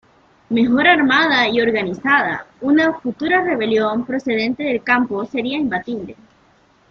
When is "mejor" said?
0.49-0.87